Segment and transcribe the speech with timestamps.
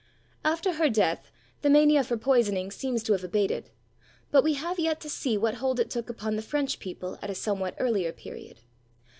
[0.43, 1.29] After her death
[1.61, 3.69] the mania for poisoning seems to have abated;
[4.31, 7.29] but we have yet to see what hold it took upon the French people at
[7.29, 8.61] a somewhat earlier period.